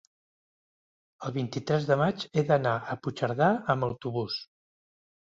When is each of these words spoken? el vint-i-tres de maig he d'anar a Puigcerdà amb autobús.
el 1.25 1.33
vint-i-tres 1.35 1.83
de 1.89 1.97
maig 2.01 2.25
he 2.27 2.43
d'anar 2.47 2.71
a 2.93 2.95
Puigcerdà 3.03 3.51
amb 3.75 3.87
autobús. 3.89 4.39